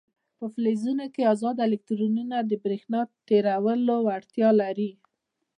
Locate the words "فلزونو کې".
0.53-1.29